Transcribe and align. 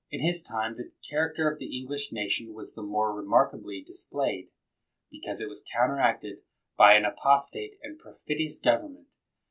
In 0.09 0.23
his 0.25 0.41
time 0.41 0.77
the 0.77 0.91
char 1.03 1.31
acter 1.31 1.51
of 1.53 1.59
the 1.59 1.77
English 1.77 2.11
nation 2.11 2.55
was 2.55 2.73
the 2.73 2.81
more 2.81 3.13
re 3.13 3.23
markably 3.23 3.85
displayed, 3.85 4.49
because 5.11 5.39
it 5.39 5.47
was 5.47 5.63
counteracted 5.71 6.37
by 6.75 6.93
an 6.95 7.05
apostate 7.05 7.77
and 7.83 7.99
perfidious 7.99 8.57
government. 8.59 9.09